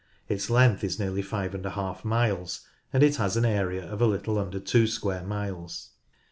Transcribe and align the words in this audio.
Its 0.27 0.49
length 0.49 0.83
is 0.83 0.97
nearly 0.97 1.21
5^ 1.21 2.03
miles, 2.03 2.61
and 2.91 3.03
it 3.03 3.17
has 3.17 3.37
an 3.37 3.45
area 3.45 3.85
of 3.85 4.01
a 4.01 4.07
little 4.07 4.39
under 4.39 4.59
two 4.59 4.87
square 4.87 5.21
miles. 5.23 5.91